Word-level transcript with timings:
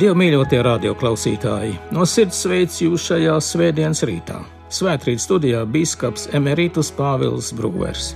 Dievu 0.00 0.16
mīļotie 0.16 0.62
radioklausītāji, 0.64 1.74
no 1.92 2.06
sirds 2.08 2.38
sveicu 2.40 2.86
jūs 2.86 3.02
šajā 3.10 3.34
svētdienas 3.44 4.00
rītā. 4.08 4.38
Svētrīt 4.72 5.20
studijā 5.20 5.60
biskups 5.68 6.24
Emerītus 6.38 6.88
Pāvils 6.96 7.50
Brūvers. 7.58 8.14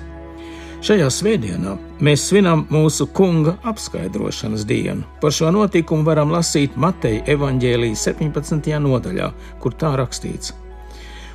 Šajā 0.87 1.11
svētdienā 1.13 1.75
mēs 2.01 2.25
svinam 2.31 2.65
mūsu 2.73 3.05
kunga 3.13 3.59
apskaidrošanas 3.69 4.65
dienu. 4.65 5.05
Par 5.21 5.37
šo 5.37 5.53
notikumu 5.53 6.09
varam 6.09 6.33
lasīt 6.33 6.81
Mateja 6.81 7.21
evaņģēlijas 7.37 8.09
17. 8.09 8.73
nodaļā, 8.87 9.29
kur 9.61 9.77
tā 9.77 9.93
rakstīts. 10.01 10.57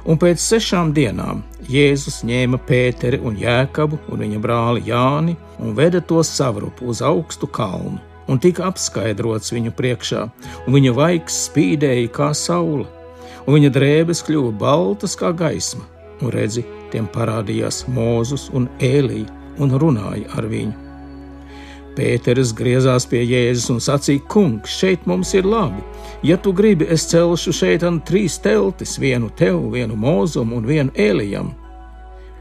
Un 0.09 0.17
pēc 0.17 0.41
sešām 0.41 0.95
dienām 0.97 1.45
Jēzus 1.69 2.23
ņēma 2.25 2.57
Pēteri 2.65 3.21
un 3.21 3.37
Jēkabu 3.37 4.01
un 4.09 4.25
viņa 4.25 4.41
brāli 4.41 4.87
Jāni 4.89 5.37
un 5.61 5.77
veda 5.77 6.01
tos 6.01 6.33
savrupu 6.41 6.89
uz 6.89 7.05
augstu 7.05 7.45
kalnu 7.45 8.08
un 8.29 8.41
tika 8.41 8.67
apskaidrots 8.69 9.53
viņu 9.55 9.73
priekšā, 9.77 10.25
un 10.65 10.77
viņa 10.77 10.95
vaigs 10.97 11.39
spīdēja 11.47 12.11
kā 12.15 12.29
saule, 12.37 12.85
un 13.45 13.57
viņa 13.57 13.71
drēbes 13.75 14.21
kļuva 14.27 14.53
baltas 14.61 15.17
kā 15.19 15.33
gaisma, 15.33 15.85
un 16.21 16.33
redzi, 16.35 16.65
tiem 16.93 17.09
parādījās 17.09 17.87
Mūzus 17.89 18.49
un 18.53 18.69
Ēlija 18.79 19.29
un 19.59 19.75
runāja 19.81 20.29
ar 20.37 20.47
viņu. 20.49 20.89
Pēters 21.99 22.53
griezās 22.55 23.03
pie 23.09 23.25
Jēzus 23.25 23.73
un 23.73 23.81
sacīja: 23.83 24.23
Kungs, 24.31 24.71
šeit 24.71 25.03
mums 25.09 25.33
ir 25.35 25.47
labi. 25.49 25.81
Ja 26.23 26.37
tu 26.39 26.53
gribi, 26.55 26.87
es 26.87 27.03
celšu 27.11 27.51
šeit 27.55 27.83
trīs 28.07 28.37
teltis, 28.39 28.97
vienu 29.01 29.27
tev, 29.35 29.59
vienu 29.73 29.97
mūzum 29.99 30.53
un 30.55 30.67
vienu 30.69 30.93
ēlijam. 30.95 31.51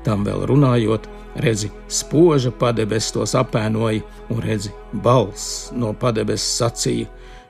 Tam 0.05 0.22
vēl 0.27 0.47
runājot, 0.47 1.09
redzi, 1.37 1.71
spoža 1.89 2.51
padebes 2.51 3.12
tos 3.12 3.34
apēnoja, 3.39 4.03
un 4.33 4.43
redzi, 4.43 4.73
balss 5.05 5.71
no 5.73 5.93
padebes 5.93 6.45
sacīja: 6.59 7.09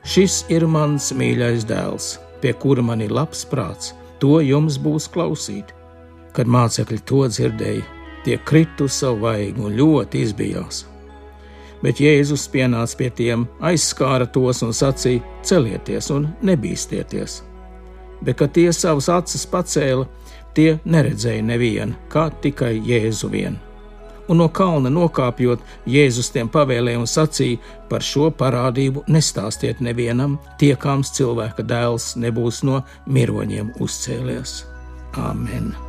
Šis 0.08 0.44
ir 0.52 0.66
mans 0.66 1.10
mīļais 1.12 1.66
dēls, 1.68 2.16
pie 2.42 2.52
kura 2.52 2.82
man 2.82 3.02
ir 3.04 3.12
labs 3.12 3.44
prāts, 3.48 3.94
to 4.20 4.40
jums 4.40 4.78
būs 4.80 5.08
klausīt. 5.12 5.74
Kad 6.32 6.46
mācekļi 6.46 7.00
to 7.08 7.24
dzirdēja, 7.28 7.82
tie 8.24 8.38
kritu 8.44 8.88
savu 8.88 9.26
vaigu 9.26 9.66
un 9.66 9.76
ļoti 9.78 10.22
izbijās. 10.22 10.84
Bet 11.82 12.00
Jēzus 12.02 12.48
pienāca 12.50 12.96
pie 12.98 13.10
tiem, 13.10 13.46
aizskāra 13.62 14.26
tos 14.34 14.62
un 14.66 14.74
sacīja: 14.74 15.22
Celieties 15.42 16.10
un 16.14 16.28
nebīsties! 16.42 17.42
Bet, 18.18 18.34
kad 18.34 18.50
tie 18.50 18.72
savus 18.74 19.06
acis 19.14 19.46
pacēla, 19.46 20.08
tie 20.54 20.72
neredzēja 20.84 21.44
nevienu, 21.46 21.94
kā 22.10 22.26
tikai 22.42 22.74
Jēzu 22.82 23.30
vienu 23.30 23.67
un 24.28 24.40
no 24.42 24.48
kalna 24.52 24.92
nokāpjot, 24.92 25.64
Jēzus 25.88 26.32
tiem 26.34 26.50
pavēlēja 26.52 27.00
un 27.02 27.10
sacīja: 27.10 27.58
Par 27.88 28.04
šo 28.04 28.30
parādību 28.30 29.06
nestāstiet 29.08 29.82
nevienam, 29.84 30.38
tiekāms 30.60 31.12
cilvēka 31.16 31.64
dēls 31.64 32.14
nebūs 32.20 32.62
no 32.68 32.82
miroņiem 33.08 33.74
uzcēlies. 33.80 34.62
Āmen! 35.16 35.87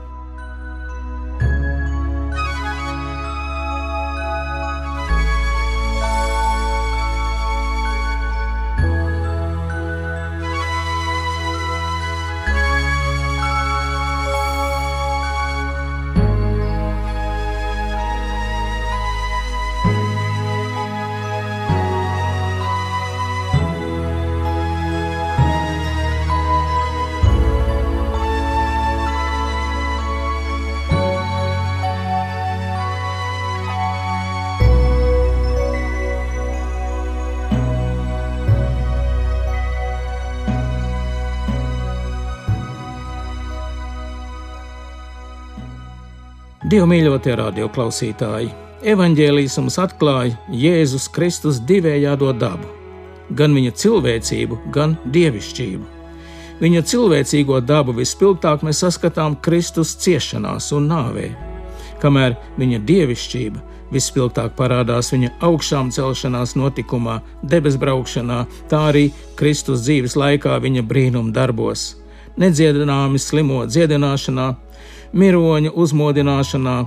Dievu 46.69 46.85
mīļotie 46.85 47.33
radioklausītāji, 47.39 48.49
evanģēlijas 48.91 49.55
mums 49.57 49.77
atklāja 49.81 50.35
Jēzus 50.53 51.07
Kristus 51.09 51.57
divējādo 51.65 52.29
dabu, 52.37 52.67
gan 53.33 53.55
viņa 53.57 53.71
cilvēcību, 53.79 54.59
gan 54.75 54.93
dievišķību. 55.15 55.87
Viņa 56.59 56.83
cilvēcīgo 56.91 57.57
dabu 57.65 57.95
vispilgtāk 57.97 58.61
mēs 58.67 58.83
saskatām 58.83 59.39
Kristus 59.41 59.95
ciešanās 60.03 60.69
un 60.77 60.91
nāvē, 60.91 61.31
kamēr 62.03 62.37
viņa 62.61 62.83
dievišķība 62.91 63.65
vispilgtāk 63.95 64.53
parādās 64.59 65.09
viņa 65.15 65.39
augšām 65.49 65.89
celšanās 65.95 66.53
notikumā, 66.59 67.17
debes 67.41 67.81
braukšanā, 67.81 68.43
tā 68.69 68.85
arī 68.91 69.07
Kristus 69.39 69.87
dzīves 69.87 70.19
laikā 70.19 70.61
viņa 70.61 70.85
brīnum 70.85 71.33
darbos, 71.33 71.95
nedziedināmi 72.37 73.17
slimo 73.17 73.63
dziedināšanā, 73.65 74.51
miroņa 75.13 75.73
uzmodināšanā, 75.73 76.77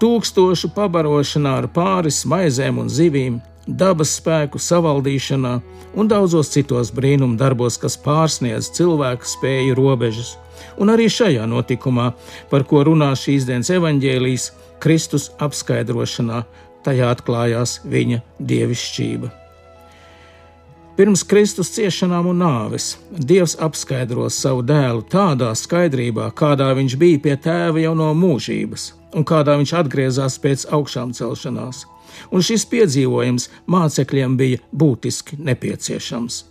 tūkstošu 0.00 0.72
pabarošanā 0.76 1.56
ar 1.62 1.68
pāris 1.74 2.24
maizēm 2.28 2.80
un 2.82 2.90
zivīm, 2.90 3.40
dabas 3.66 4.16
spēku 4.18 4.58
savaldīšanā 4.58 5.54
un 5.94 6.08
daudzos 6.10 6.52
citos 6.54 6.92
brīnumu 6.94 7.38
darbos, 7.40 7.78
kas 7.80 7.98
pārsniedz 8.00 8.70
cilvēku 8.76 9.28
spēju 9.28 9.76
robežas. 9.78 10.36
Un 10.80 10.92
arī 10.92 11.08
šajā 11.12 11.46
notikumā, 11.48 12.12
par 12.50 12.64
ko 12.68 12.84
runā 12.86 13.12
šīs 13.16 13.48
dienas 13.48 13.72
evaņģēlijas, 13.72 14.50
Kristus 14.80 15.30
apskaidrošanā, 15.40 16.44
tajā 16.84 17.12
atklājās 17.12 17.80
viņa 17.84 18.22
dievišķība. 18.40 19.39
Pirms 21.00 21.22
Kristus 21.24 21.70
ciešanām 21.72 22.26
un 22.28 22.42
nāves 22.42 22.90
Dievs 23.08 23.54
apskaidro 23.64 24.26
savu 24.28 24.60
dēlu 24.68 25.00
tādā 25.08 25.54
skaidrībā, 25.56 26.26
kādā 26.36 26.66
viņš 26.76 26.96
bija 27.00 27.22
pie 27.24 27.36
tēva 27.40 27.80
jau 27.80 27.94
no 27.96 28.10
mūžības, 28.12 28.84
un 29.16 29.24
kādā 29.24 29.54
viņš 29.56 29.72
atgriezās 29.80 30.36
pēc 30.44 30.66
augšām 30.76 31.16
celšanās. 31.16 31.86
Un 32.28 32.44
šis 32.44 32.68
piedzīvojums 32.68 33.48
mācekļiem 33.64 34.36
bija 34.36 34.60
būtiski 34.76 35.40
nepieciešams. 35.40 36.42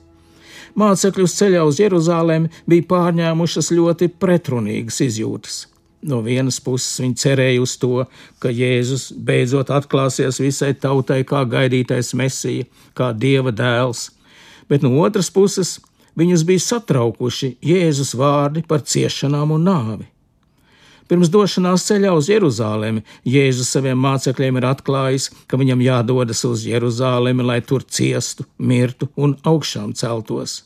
Mācekļus 0.81 1.39
ceļā 1.43 1.69
uz 1.69 1.85
Jeruzalemi 1.85 2.49
bija 2.65 2.89
pārņēmušas 2.89 3.69
ļoti 3.77 4.09
pretrunīgas 4.17 5.03
izjūtas. 5.11 5.63
No 6.01 6.23
vienas 6.25 6.57
puses 6.57 7.03
viņi 7.03 7.19
cerēja 7.21 7.61
uz 7.61 7.77
to, 7.77 8.07
ka 8.41 8.49
Jēzus 8.49 9.11
beidzot 9.13 9.69
atklāsies 9.69 10.41
visai 10.41 10.73
tautai 10.73 11.21
kā 11.21 11.45
gaidītais 11.45 12.15
mesija, 12.17 12.65
kā 12.97 13.13
dieva 13.13 13.53
dēls 13.53 14.09
bet 14.69 14.85
no 14.85 14.93
otras 15.01 15.31
puses 15.33 15.77
viņus 16.19 16.45
bija 16.47 16.65
satraukuši 16.67 17.55
Jēzus 17.65 18.15
vārdi 18.17 18.63
par 18.67 18.85
ciešanām 18.85 19.55
un 19.57 19.67
nāvi. 19.67 20.07
Pirms 21.09 21.31
došanās 21.33 21.87
ceļā 21.87 22.11
uz 22.13 22.27
Jeruzalemi 22.29 23.01
Jēzus 23.25 23.71
saviem 23.73 23.97
mācekļiem 23.97 24.59
ir 24.59 24.67
atklājis, 24.69 25.31
ka 25.49 25.57
viņam 25.57 25.81
jādodas 25.81 26.43
uz 26.45 26.67
Jeruzalemi, 26.69 27.45
lai 27.45 27.61
tur 27.65 27.81
ciestu, 27.81 28.45
mirtu 28.57 29.09
un 29.17 29.33
augšām 29.41 29.95
celtos. 29.97 30.59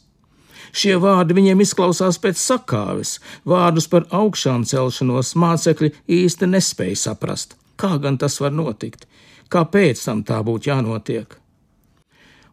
Šie 0.73 0.97
vārdi 0.99 1.37
viņiem 1.37 1.61
izklausās 1.63 2.17
pēc 2.19 2.41
sakāves, 2.41 3.19
vārdus 3.47 3.87
par 3.87 4.07
augšām 4.11 4.65
celšanos 4.67 5.35
mācekļi 5.39 5.93
īsti 6.11 6.49
nespēja 6.49 6.99
saprast. 7.05 7.55
Kā 7.79 7.95
gan 8.01 8.17
tas 8.19 8.39
var 8.41 8.51
notikt? 8.51 9.07
Kāpēc 9.53 10.03
tam 10.03 10.25
tā 10.27 10.41
būtu 10.43 10.73
jānotiek? 10.73 11.37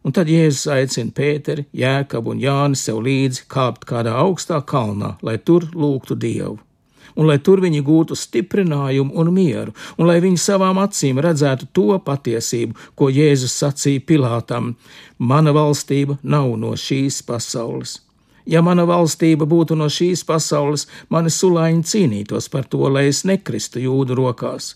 Un 0.01 0.15
tad 0.17 0.29
Jēzus 0.31 0.65
aicina 0.73 1.13
Pēteri, 1.13 1.67
Jēkabu 1.77 2.33
un 2.33 2.41
Jāni 2.41 2.77
sev 2.79 3.03
līdzi 3.05 3.45
kāpt 3.51 3.85
kādā 3.89 4.15
augstā 4.17 4.57
kalnā, 4.65 5.15
lai 5.21 5.37
tur 5.37 5.67
lūgtu 5.77 6.17
Dievu. 6.17 6.57
Un 7.19 7.27
lai 7.27 7.37
tur 7.43 7.59
viņi 7.61 7.83
gūtu 7.85 8.15
stiprinājumu 8.15 9.13
un 9.19 9.29
mieru, 9.35 9.75
un 9.99 10.07
lai 10.07 10.17
viņi 10.23 10.39
savām 10.39 10.79
acīm 10.81 11.19
redzētu 11.21 11.67
to 11.75 11.99
patiesību, 12.05 12.77
ko 12.95 13.11
Jēzus 13.11 13.57
sacīja 13.61 14.05
Pilātam: 14.07 14.73
Mana 15.19 15.53
valstība 15.53 16.17
nav 16.23 16.55
no 16.57 16.73
šīs 16.73 17.21
pasaules. 17.27 17.99
Ja 18.45 18.63
mana 18.65 18.87
valstība 18.89 19.45
būtu 19.45 19.77
no 19.77 19.85
šīs 19.85 20.25
pasaules, 20.25 20.87
mani 21.09 21.29
sulāņi 21.29 21.85
cīnītos 21.85 22.49
par 22.49 22.65
to, 22.65 22.87
lai 22.89 23.09
es 23.11 23.21
nekristu 23.27 23.83
jūdu 23.83 24.17
rokās. 24.17 24.75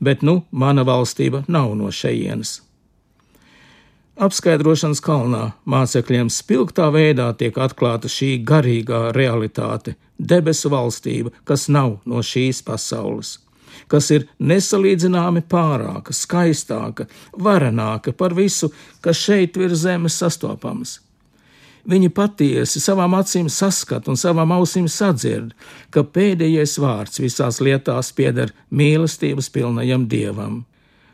Bet 0.00 0.22
nu, 0.22 0.42
mana 0.50 0.84
valstība 0.84 1.46
nav 1.48 1.72
no 1.78 1.88
šejienes. 1.88 2.67
Apskaidrošanas 4.18 4.98
kalnā 4.98 5.44
mācekļiem 5.70 6.26
spilgtā 6.34 6.88
veidā 6.90 7.28
tiek 7.38 7.54
atklāta 7.62 8.10
šī 8.10 8.32
garīgā 8.42 9.12
realitāte, 9.14 9.94
debesu 10.18 10.72
valstība, 10.72 11.30
kas 11.46 11.68
nav 11.70 12.00
no 12.02 12.18
šīs 12.26 12.64
pasaules, 12.66 13.36
kas 13.86 14.10
ir 14.10 14.26
nesalīdzināmi 14.42 15.44
pārāka, 15.46 16.10
skaistāka, 16.10 17.06
varenāka 17.38 18.10
par 18.10 18.34
visu, 18.34 18.72
kas 19.00 19.22
šeit 19.22 19.54
virs 19.60 19.84
zemes 19.84 20.18
sastopams. 20.18 20.98
Viņi 21.88 22.10
patiesi 22.10 22.82
savām 22.82 23.14
acīm 23.14 23.46
saskat 23.46 24.10
un 24.10 24.18
savām 24.18 24.50
ausīm 24.58 24.90
sadzird, 24.90 25.54
ka 25.94 26.02
pēdējais 26.02 26.74
vārds 26.82 27.22
visās 27.22 27.62
lietās 27.62 28.10
pieder 28.18 28.50
mīlestības 28.74 29.48
pilnajam 29.54 30.10
dievam. 30.10 30.64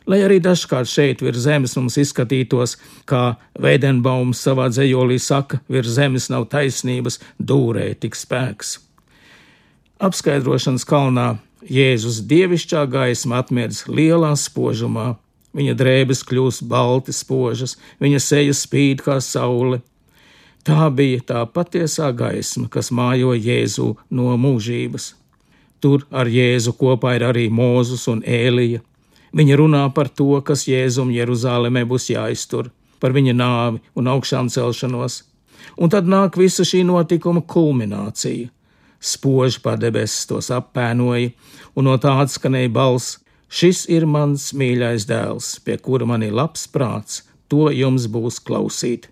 Lai 0.07 0.19
arī 0.21 0.37
dažkārt 0.45 0.91
šeit 0.91 1.23
virs 1.25 1.47
zemes 1.47 1.77
mums 1.79 1.97
izskatītos, 2.01 2.77
kā 3.09 3.39
Veidenbaums 3.57 4.43
savā 4.45 4.69
dzējolī 4.69 5.17
saka, 5.17 5.63
virs 5.73 5.97
zemes 5.97 6.29
nav 6.33 6.51
taisnības, 6.53 7.23
dūrē 7.41 7.95
tik 8.03 8.19
spēks. 8.19 8.77
Apskaidrošanas 10.05 10.85
kalnā 10.85 11.29
Jēzus 11.65 12.21
dievišķā 12.29 12.85
gaisma 12.93 13.41
atmirdz 13.41 13.87
lielā 13.89 14.35
spožumā, 14.37 15.15
viņa 15.57 15.75
drēbes 15.81 16.21
kļūst 16.29 16.67
balti 16.69 17.15
spožas, 17.17 17.79
viņa 18.05 18.21
seja 18.21 18.53
spīd 18.53 19.01
kā 19.07 19.17
saule. 19.25 19.81
Tā 20.65 20.91
bija 20.93 21.23
tā 21.25 21.45
patiesā 21.49 22.11
gaisma, 22.17 22.69
kas 22.69 22.93
mājo 22.93 23.33
Jēzu 23.33 23.95
no 24.13 24.37
mūžības. 24.41 25.15
Tur 25.81 26.05
ar 26.13 26.29
Jēzu 26.29 26.73
kopā 26.77 27.17
ir 27.17 27.25
arī 27.29 27.49
Mūzus 27.53 28.05
un 28.13 28.21
Ēlija. 28.25 28.85
Viņa 29.35 29.59
runā 29.59 29.85
par 29.95 30.09
to, 30.09 30.31
kas 30.47 30.69
Jēzum 30.71 31.11
Jeruzālēmē 31.11 31.83
būs 31.91 32.11
jāiztur, 32.13 32.71
par 33.03 33.15
viņa 33.17 33.35
nāvi 33.35 33.81
un 33.99 34.11
augšām 34.13 34.51
celšanos. 34.53 35.23
Un 35.81 35.91
tad 35.91 36.07
nāk 36.07 36.39
visa 36.39 36.63
šī 36.67 36.85
notikuma 36.87 37.43
kulminācija 37.43 38.53
spoži 39.05 39.61
pār 39.65 39.79
debesis 39.81 40.27
tos 40.29 40.51
apēnoja, 40.55 41.33
un 41.77 41.89
no 41.89 41.97
tā 42.01 42.15
atskanēja 42.23 42.73
balss: 42.73 43.19
Šis 43.55 43.85
ir 43.93 44.07
mans 44.11 44.49
mīļais 44.57 45.07
dēls, 45.07 45.59
pie 45.65 45.77
kura 45.79 46.09
man 46.09 46.25
ir 46.27 46.35
labs 46.35 46.65
prāts, 46.67 47.23
to 47.49 47.69
jums 47.71 48.09
būs 48.11 48.41
klausīt. 48.43 49.11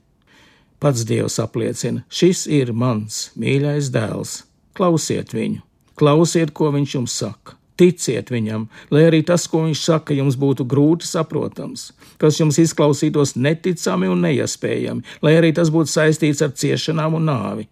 Pats 0.83 1.05
Dievs 1.07 1.39
apliecina: 1.43 2.05
Šis 2.09 2.47
ir 2.51 2.73
mans 2.73 3.29
mīļais 3.39 3.93
dēls, 3.95 4.43
klausiet 4.75 5.35
viņu, 5.37 5.63
klausiet, 5.95 6.55
ko 6.57 6.73
viņš 6.75 6.97
jums 6.99 7.19
saka. 7.23 7.62
Ticiet 7.83 8.31
viņam, 8.31 8.69
lai 8.95 9.09
arī 9.09 9.25
tas, 9.27 9.49
ko 9.51 9.65
viņš 9.67 9.83
saka, 9.83 10.15
jums 10.15 10.39
būtu 10.39 10.69
grūti 10.71 11.09
saprotams, 11.09 11.89
kas 12.23 12.39
jums 12.39 12.61
izklausītos 12.63 13.35
neticami 13.35 14.11
un 14.13 14.23
neiespējami, 14.29 15.03
lai 15.27 15.37
arī 15.41 15.51
tas 15.57 15.73
būtu 15.75 15.91
saistīts 15.91 16.45
ar 16.47 16.55
ciešanām 16.55 17.19
un 17.19 17.27
nāvi 17.27 17.67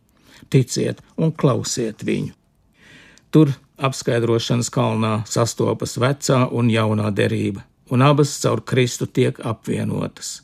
ticiet 0.50 1.00
un 1.16 1.32
klausiet 1.32 2.04
viņu. 2.06 2.34
Tur 3.30 3.52
apskaidrošanas 3.80 4.70
kalnā 4.74 5.20
sastopas 5.30 5.96
vecā 6.02 6.42
un 6.50 6.70
jaunā 6.72 7.10
derība, 7.14 7.62
un 7.90 8.02
abas 8.02 8.34
caur 8.42 8.62
Kristu 8.66 9.06
tiek 9.06 9.38
apvienotas. 9.46 10.40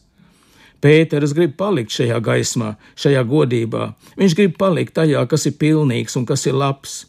Pēters 0.80 1.32
grib 1.34 1.56
palikt 1.58 1.94
šajā 1.96 2.20
gaismā, 2.22 2.74
šajā 3.00 3.22
godībā. 3.26 3.88
Viņš 4.20 4.34
grib 4.38 4.58
palikt 4.60 4.94
tajā, 4.94 5.24
kas 5.26 5.48
ir 5.48 5.56
pilnīgs 5.58 6.14
un 6.20 6.26
kas 6.28 6.44
ir 6.46 6.54
labs, 6.54 7.06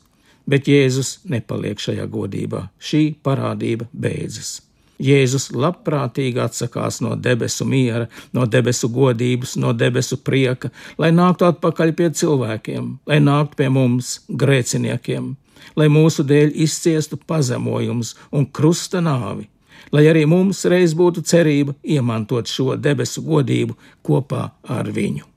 bet 0.50 0.70
Jēzus 0.72 1.20
nepaliek 1.30 1.80
šajā 1.80 2.08
godībā. 2.12 2.68
Šī 2.80 3.04
parādība 3.24 3.90
beidzas. 3.94 4.62
Jēzus 4.98 5.52
labprātīgi 5.54 6.42
atsakās 6.42 7.02
no 7.06 7.14
debesu 7.16 7.68
miera, 7.70 8.08
no 8.34 8.48
debesu 8.50 8.90
godības, 8.90 9.54
no 9.62 9.74
debesu 9.78 10.18
prieka, 10.18 10.72
lai 10.98 11.12
nāktu 11.14 11.46
atpakaļ 11.52 11.94
pie 11.98 12.10
cilvēkiem, 12.18 12.90
lai 13.06 13.20
nāktu 13.22 13.62
pie 13.62 13.70
mums, 13.70 14.16
grēciniekiem, 14.30 15.36
lai 15.78 15.88
mūsu 15.94 16.26
dēļ 16.26 16.58
izciestu 16.66 17.22
pazemojums 17.30 18.16
un 18.34 18.50
krusta 18.50 19.04
nāvi, 19.06 19.46
lai 19.94 20.08
arī 20.10 20.26
mums 20.26 20.66
reiz 20.66 20.98
būtu 20.98 21.22
cerība 21.22 21.78
iemantot 21.86 22.50
šo 22.50 22.74
debesu 22.76 23.22
godību 23.22 23.78
kopā 24.02 24.48
ar 24.66 24.90
viņu. 24.90 25.37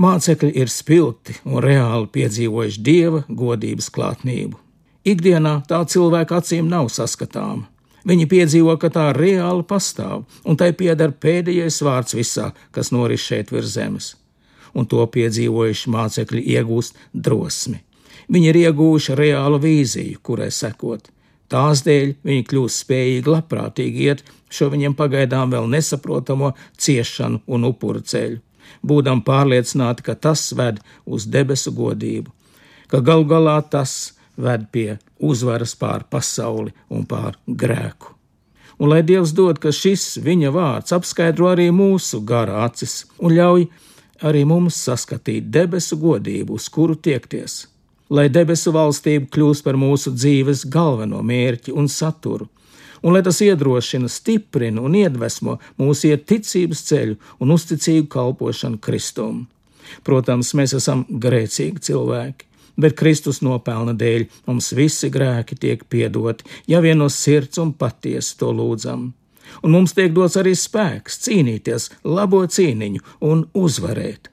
Mācekļi 0.00 0.54
ir 0.56 0.70
spilgti 0.72 1.36
un 1.44 1.60
reāli 1.64 2.08
piedzīvojuši 2.14 2.80
dieva 2.86 3.24
godības 3.28 3.90
klātnību. 3.92 4.56
Ikdienā 5.04 5.60
tā 5.68 5.82
cilvēka 5.88 6.40
acīm 6.40 6.68
nav 6.72 6.88
saskatāma 6.92 7.68
Viņi 8.08 8.26
piedzīvo, 8.30 8.76
ka 8.80 8.88
tā 8.92 9.10
reāli 9.12 9.64
pastāv, 9.68 10.24
un 10.48 10.56
tai 10.56 10.72
pieder 10.76 11.12
pēdējais 11.12 11.82
vārds 11.84 12.16
visā, 12.16 12.50
kas 12.72 12.92
noris 12.94 13.20
šeit 13.20 13.52
virs 13.52 13.74
zemes. 13.76 14.14
Un 14.72 14.86
to 14.88 15.04
piedzīvojuši 15.04 15.92
mācekļi 15.92 16.44
iegūst 16.56 16.96
drosmi. 17.12 17.82
Viņi 18.30 18.52
ir 18.52 18.58
iegūši 18.62 19.16
reālu 19.18 19.58
vīziju, 19.60 20.20
kurai 20.22 20.48
sekot. 20.54 21.10
Tās 21.50 21.82
dēļ 21.82 22.14
viņi 22.24 22.44
kļūst 22.46 22.84
spējīgi 22.84 23.32
labprātīgi 23.34 24.06
iet 24.06 24.22
šo 24.48 24.70
viņiem 24.70 24.94
pagaidām 24.96 25.50
vēl 25.50 25.66
nesaprotamo 25.72 26.52
ciešanu 26.78 27.42
un 27.50 27.66
upuru 27.66 28.00
ceļu, 28.06 28.38
būdam 28.82 29.24
pārliecināti, 29.26 30.04
ka 30.06 30.14
tas 30.14 30.50
ved 30.56 30.80
uz 31.06 31.26
debesu 31.26 31.72
godību, 31.76 32.30
ka 32.90 33.00
gal 33.00 33.24
galā 33.24 33.58
tas 33.62 34.14
ved 34.36 34.70
pie 34.72 34.98
uzvaras 35.18 35.74
pār 35.76 36.06
pasauli 36.10 36.72
un 36.88 37.04
pār 37.06 37.36
grēku. 37.46 38.16
Un 38.80 38.88
lai 38.88 39.02
Dievs 39.04 39.34
dod, 39.36 39.58
ka 39.60 39.68
šis 39.76 40.16
viņa 40.24 40.50
vārds 40.54 40.94
apskaidro 40.96 41.50
arī 41.50 41.68
mūsu 41.68 42.22
gara 42.24 42.62
acis 42.64 43.02
un 43.20 43.34
ļauj 43.36 43.66
arī 44.24 44.46
mums 44.48 44.78
saskatīt 44.86 45.50
debesu 45.52 45.98
godību, 46.00 46.56
uz 46.56 46.68
kuru 46.72 46.96
tiekties, 46.96 47.66
lai 48.08 48.28
debesu 48.32 48.72
valstība 48.72 49.28
kļūst 49.34 49.66
par 49.66 49.76
mūsu 49.80 50.14
dzīves 50.16 50.64
galveno 50.72 51.20
mērķi 51.24 51.76
un 51.76 51.88
saturu, 51.92 52.48
un 53.02 53.14
lai 53.14 53.22
tas 53.26 53.40
iedrošina, 53.44 54.08
stiprina 54.08 54.82
un 54.84 54.96
iedvesmo 54.98 55.58
mūsu 55.80 56.10
iet 56.10 56.26
ticības 56.30 56.84
ceļu 56.90 57.16
un 57.40 57.54
uzticīgu 57.56 58.08
kalpošanu 58.12 58.80
Kristum. 58.82 59.46
Protams, 60.06 60.52
mēs 60.54 60.76
esam 60.78 61.04
grēcīgi 61.10 61.82
cilvēki, 61.90 62.46
bet 62.80 62.96
Kristus 62.98 63.40
nopelna 63.44 63.94
dēļ 63.98 64.26
mums 64.46 64.72
visi 64.76 65.10
grēki 65.12 65.58
tiek 65.58 65.84
piedoti, 65.90 66.46
ja 66.70 66.80
vien 66.84 67.00
no 67.02 67.08
sirds 67.10 67.58
un 67.62 67.72
patiesi 67.72 68.36
to 68.38 68.52
lūdzam. 68.54 69.10
Un 69.66 69.74
mums 69.74 69.96
tiek 69.96 70.12
dots 70.14 70.38
arī 70.38 70.54
spēks 70.54 71.24
cīnīties 71.26 71.88
labo 72.06 72.44
cīniņu 72.46 73.02
un 73.26 73.48
uzvarēt. 73.58 74.30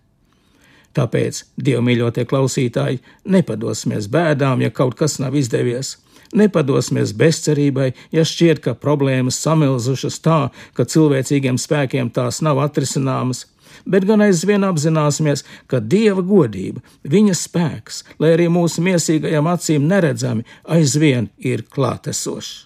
Tāpēc, 0.98 1.44
dievmīļotie 1.62 2.25
klausītāji, 2.30 3.01
nepadosimies 3.30 4.10
bēdām, 4.13 4.63
ja 4.65 4.74
kaut 4.74 4.98
kas 4.98 5.20
nav 5.22 5.36
izdevies. 5.38 5.98
Nepadosimies 6.36 7.13
bezcerībai, 7.15 7.91
ja 8.12 8.25
šķiet, 8.27 8.63
ka 8.65 8.75
problēmas 8.75 9.39
samilzušas 9.43 10.19
tā, 10.24 10.39
ka 10.75 10.88
cilvēcīgiem 10.88 11.60
spēkiem 11.62 12.12
tās 12.15 12.41
nav 12.43 12.60
atrisināmas 12.65 13.46
bet 13.86 14.05
gan 14.07 14.22
aizvien 14.25 14.65
apzināsimies, 14.67 15.43
ka 15.67 15.79
Dieva 15.79 16.24
godība, 16.25 16.81
viņa 17.07 17.36
spēks, 17.38 18.03
lai 18.22 18.34
arī 18.36 18.48
mūsu 18.51 18.84
miesīgajām 18.86 19.50
acīm 19.51 19.88
neredzami, 19.89 20.46
aizvien 20.63 21.29
ir 21.38 21.65
klātesošs. 21.74 22.65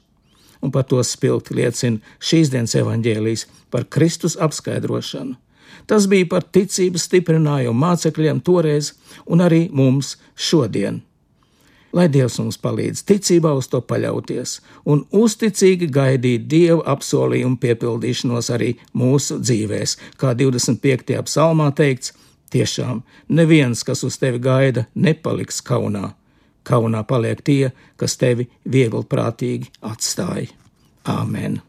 Un 0.61 0.73
par 0.73 0.85
to 0.85 1.01
spilgti 1.01 1.55
liecina 1.57 2.17
šīs 2.21 2.51
dienas 2.53 2.75
evaņģēlijas 2.77 3.47
par 3.73 3.87
Kristus 3.89 4.37
apskaidrošanu. 4.37 5.37
Tas 5.89 6.05
bija 6.05 6.27
par 6.29 6.45
ticības 6.45 7.07
stiprinājumu 7.09 7.79
mācekļiem 7.81 8.43
toreiz 8.45 8.91
un 9.25 9.41
arī 9.41 9.63
mums 9.73 10.19
šodien 10.37 11.01
lai 11.93 12.07
Dievs 12.11 12.39
mums 12.41 12.57
palīdz 12.61 13.03
ticībā 13.07 13.53
uz 13.57 13.69
to 13.71 13.81
paļauties 13.85 14.57
un 14.91 15.03
uzticīgi 15.11 15.89
gaidīt 15.91 16.47
Dieva 16.51 16.83
apsolījumu 16.95 17.59
piepildīšanos 17.61 18.51
arī 18.55 18.73
mūsu 18.97 19.39
dzīvēs, 19.41 19.97
kā 20.17 20.35
25. 20.37 21.21
psalmā 21.29 21.71
teikts. 21.75 22.15
Tiešām 22.51 22.97
neviens, 23.31 23.85
kas 23.87 24.03
uz 24.03 24.17
tevi 24.19 24.41
gaida, 24.43 24.83
nepaliks 24.95 25.61
kaunā. 25.63 26.11
Kaunā 26.67 27.05
paliek 27.07 27.39
tie, 27.41 27.71
kas 27.95 28.19
tevi 28.19 28.49
vieglprātīgi 28.67 29.71
atstāja. 29.87 30.51
Āmen! 31.07 31.61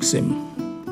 Lūksim, 0.00 0.30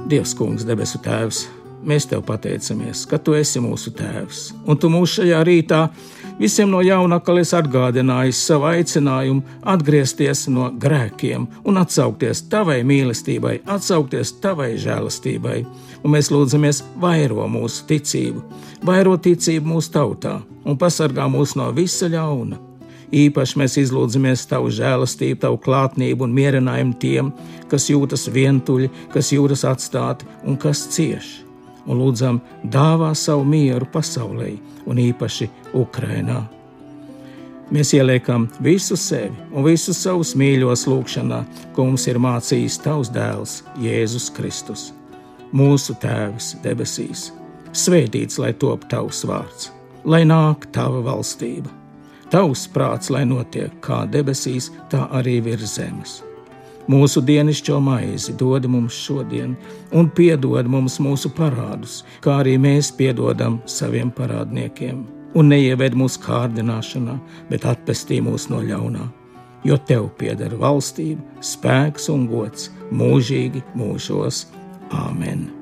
Dievs, 0.04 0.34
Kungs, 0.36 0.66
debesu 0.68 0.98
Tēvs, 1.00 1.38
mēs 1.80 2.04
Tev 2.10 2.20
pateicamies, 2.28 3.06
ka 3.08 3.16
Tu 3.16 3.38
esi 3.38 3.62
mūsu 3.64 3.88
Tēvs, 3.96 4.40
un 4.68 4.76
Tu 4.76 4.90
mūs 4.92 5.14
šajā 5.16 5.38
rītā 5.48 5.78
visiem 6.36 6.68
no 6.68 6.82
jauna 6.84 7.16
atkal 7.16 7.40
esi 7.40 7.56
atgādinājis 7.56 8.42
savu 8.50 8.68
aicinājumu 8.68 9.64
atgriezties 9.64 10.44
no 10.52 10.68
grēkiem 10.84 11.48
un 11.64 11.80
atsaukties 11.80 12.44
Tavai 12.52 12.82
mīlestībai, 12.84 13.62
atsaukties 13.64 14.34
Tavai 14.44 14.74
žēlastībai. 14.76 15.64
un 16.04 16.10
mēs 16.10 16.28
lūdzamies 16.28 16.84
vairo 17.00 17.48
mūsu 17.48 17.88
ticību, 17.88 18.44
vairo 18.84 19.16
ticību 19.16 19.72
mūsu 19.72 19.90
tautā 19.90 20.42
un 20.66 20.76
pasargā 20.76 21.32
mūs 21.32 21.56
no 21.56 21.72
visa 21.72 22.12
ļauna. 22.12 22.67
Īpaši 23.08 23.58
mēs 23.60 23.78
izlūdzamies 23.80 24.44
Tavu 24.50 24.68
žēlastību, 24.74 25.40
Tavu 25.40 25.60
klātnību 25.64 26.26
un 26.26 26.34
mierinājumu 26.36 26.96
tiem, 27.00 27.30
kas 27.70 27.88
jūtas 27.88 28.26
vientuļi, 28.32 28.90
kas 29.14 29.32
jūtas 29.32 29.64
atstāti 29.68 30.28
un 30.44 30.58
kas 30.60 30.84
cieš. 30.92 31.38
Un 31.88 32.02
lūdzam, 32.02 32.42
dāvā 32.68 33.14
savu 33.16 33.46
mieru 33.48 33.88
pasaulē 33.88 34.52
un 34.88 35.00
īpaši 35.00 35.48
Ukrainā. 35.78 36.42
Mēs 37.72 37.94
ieliekam 37.96 38.46
visu 38.64 38.96
sevi 38.96 39.34
un 39.52 39.64
visus 39.64 40.00
savus 40.00 40.34
mīļos 40.40 40.86
lūgšanā, 40.88 41.42
ko 41.76 41.88
mums 41.88 42.06
ir 42.08 42.20
mācījis 42.20 42.78
Tavs 42.84 43.12
dēls, 43.12 43.58
Jēzus 43.80 44.30
Kristus. 44.36 44.86
Mūsu 45.52 45.96
Tēvs 46.00 46.54
debesīs, 46.64 47.30
svētīts 47.72 48.40
lai 48.40 48.52
top 48.52 48.84
Tavs 48.92 49.24
vārds, 49.28 49.70
lai 50.04 50.26
nāk 50.28 50.68
Tava 50.76 51.00
valstība. 51.04 51.77
Tavs 52.32 52.66
prāts, 52.68 53.08
lai 53.08 53.24
notiek 53.24 53.72
kā 53.84 54.02
debesīs, 54.12 54.70
tā 54.92 55.06
arī 55.16 55.38
virs 55.44 55.78
zemes. 55.78 56.18
Mūsu 56.88 57.20
dienascho 57.24 57.76
maizi 57.84 58.32
dod 58.40 58.64
mums 58.68 58.96
šodien, 58.96 59.54
un 59.92 60.08
piedod 60.08 60.68
mums 60.68 60.96
mūsu 61.04 61.32
parādus, 61.36 62.02
kā 62.24 62.40
arī 62.42 62.56
mēs 62.60 62.92
piedodam 62.96 63.60
saviem 63.68 64.12
parādniekiem 64.12 65.04
un 65.36 65.52
neieved 65.52 65.96
mūsu 65.98 66.22
kārdināšanā, 66.24 67.18
bet 67.50 67.66
atpestī 67.68 68.22
mūs 68.24 68.48
no 68.52 68.62
ļaunā. 68.64 69.04
Jo 69.66 69.76
tev 69.90 70.08
pieder 70.20 70.54
valstība, 70.60 71.24
spēks 71.44 72.08
un 72.14 72.26
gods 72.30 72.70
mūžīgi 72.94 73.64
mūžos. 73.76 74.46
Āmen! 74.94 75.57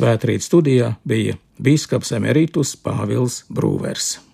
Svētrīt 0.00 0.40
studijā 0.40 0.94
bija 1.04 1.34
Bīskaps 1.60 2.14
Emerītus 2.16 2.72
Pāvils 2.80 3.42
Brūvers. 3.52 4.29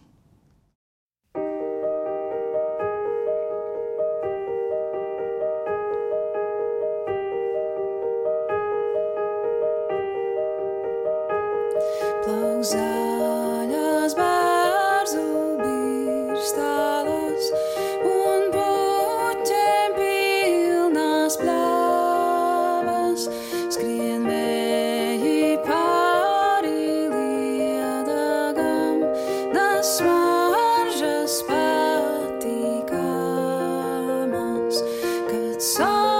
So 35.67 36.16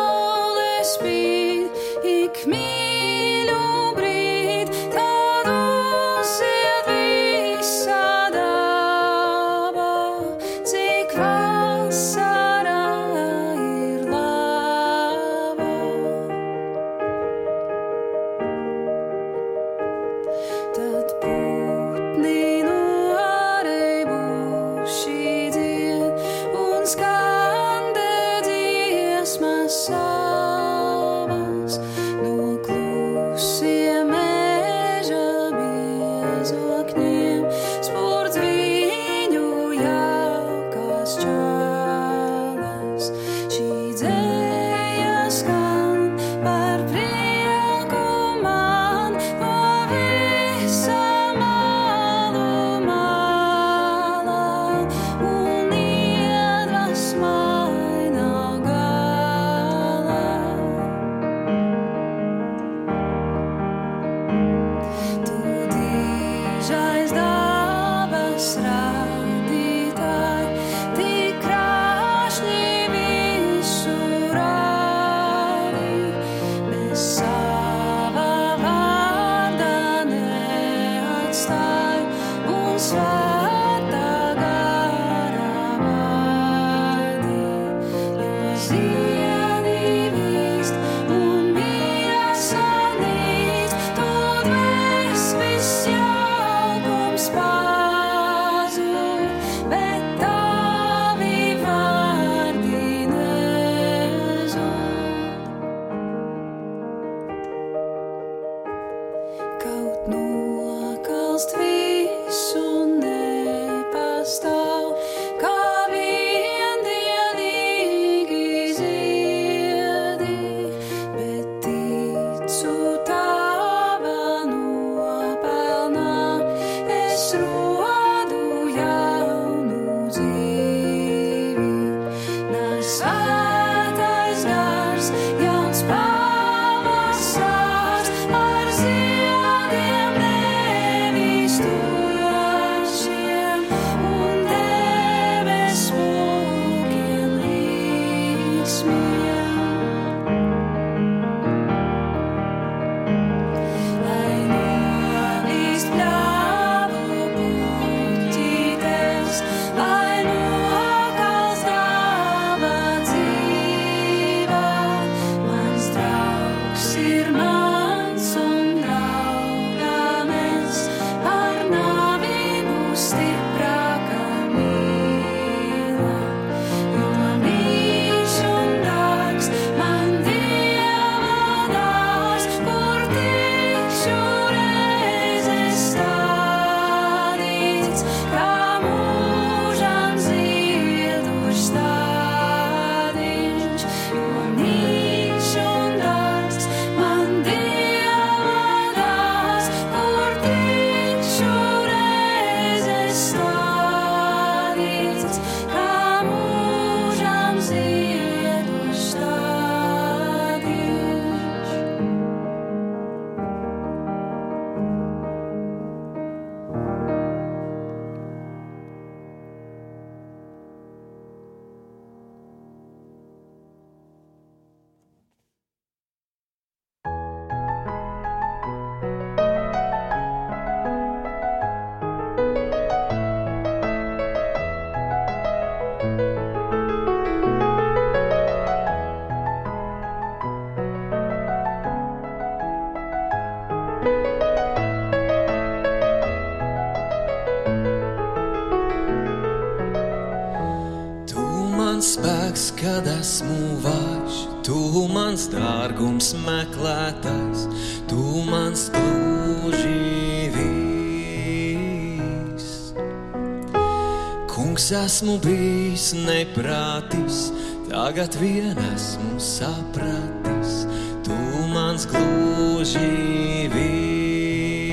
Kungs 264.87 265.03
esmu 265.03 265.35
bijis 265.43 266.13
neprātis, 266.15 267.51
tagad 267.91 268.37
vien 268.39 268.79
esmu 268.95 269.35
sapratis, 269.43 270.87
tu 271.27 271.35
mans 271.73 272.07
gluži 272.07 273.67
vis. 273.75 274.87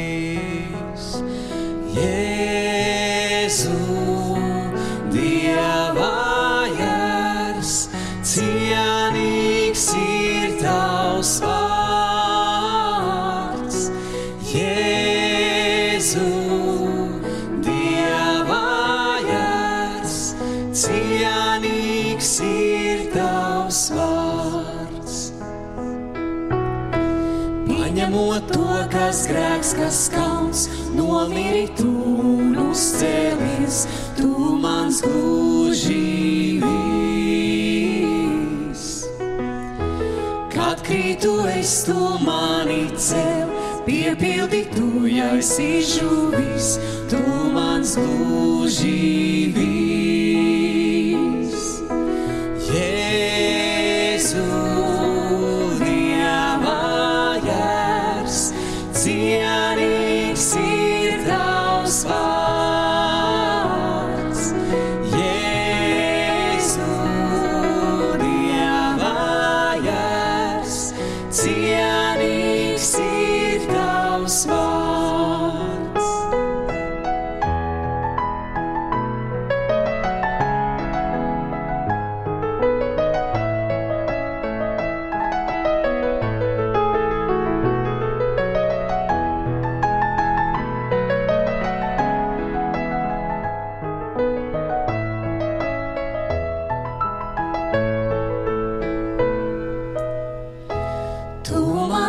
Jēzu, 1.93 3.77
Dievā! 5.13 6.09
cienīgs 8.33 9.93
ir 9.93 10.57
tavs 10.63 11.37
vārds, 11.37 11.52
nomiri 31.53 31.69
tu 31.77 31.89
un 32.17 32.55
uzcēlies, 32.57 33.85
tu 34.17 34.57
mans 34.57 35.01
gluži 35.01 36.61
tu 41.21 41.45
esi 41.47 41.85
tu 41.85 42.17
mani 42.25 42.89
cel, 42.97 43.47
piepildi 43.85 44.65
tu, 44.75 45.07
ja 45.07 45.37
esi 45.37 45.79
žuvis, 45.81 46.79
tu 47.07 47.21
mans 47.53 47.95
gluži 47.95 49.72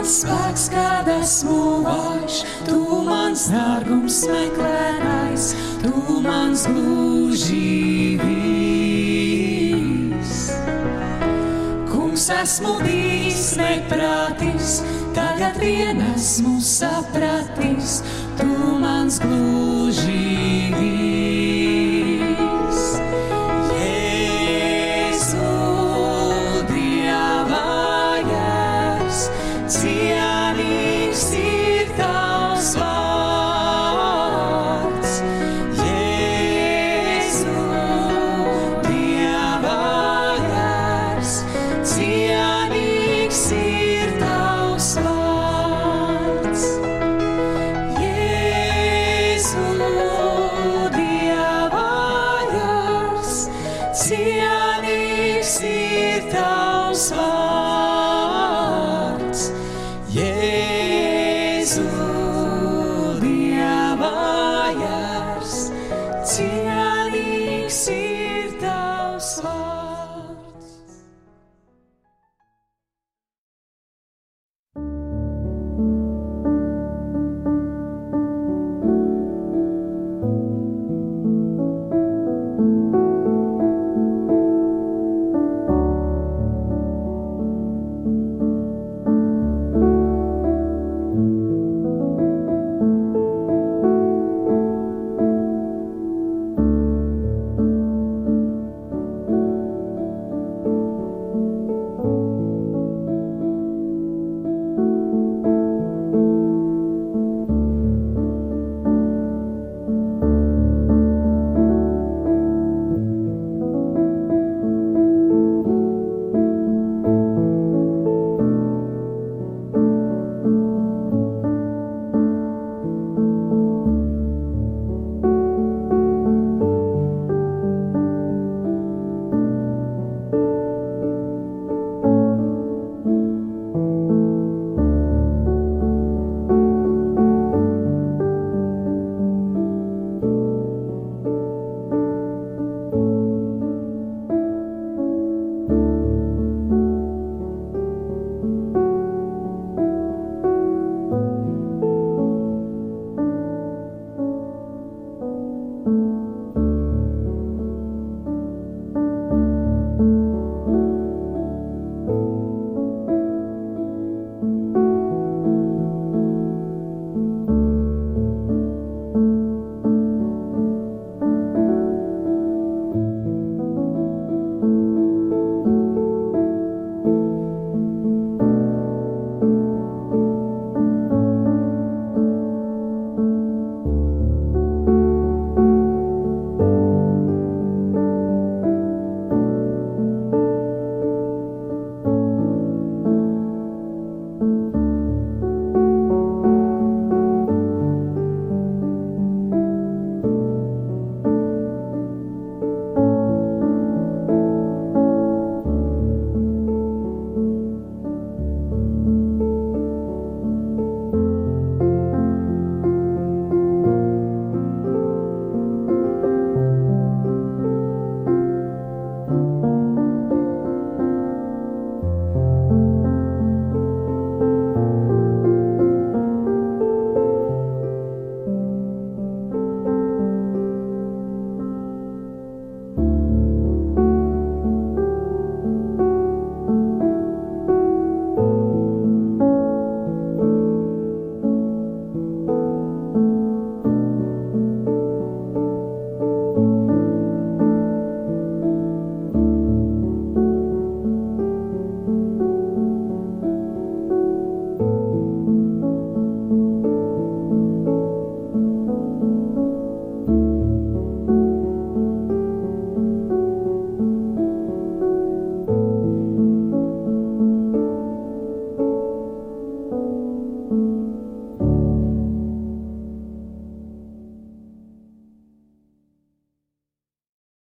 mans 0.04 0.20
spēks, 0.20 0.66
kad 0.68 1.06
esmu 1.08 1.80
vājš, 1.80 2.42
tu 2.66 2.76
mans 3.06 3.46
dārgums 3.48 4.18
meklētājs, 4.28 5.46
tu 5.80 6.20
mans 6.20 6.66
gluži 6.68 8.18
vis. 8.20 9.54
Kungs 11.88 12.28
esmu 12.36 12.74
bijis 12.82 13.56
neprātis, 13.56 14.82
tagad 15.16 15.56
vien 15.62 16.04
esmu 16.12 16.60
sapratis, 16.60 18.02
tu 18.36 18.76
mans 18.84 19.16
gluži 19.24 20.68
vis. 20.76 21.03